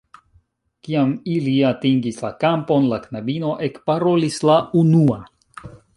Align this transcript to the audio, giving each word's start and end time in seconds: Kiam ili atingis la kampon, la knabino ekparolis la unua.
Kiam 0.87 1.09
ili 1.33 1.51
atingis 1.73 2.17
la 2.27 2.31
kampon, 2.45 2.87
la 2.95 2.99
knabino 3.05 3.53
ekparolis 3.69 4.43
la 4.51 4.57
unua. 4.81 5.21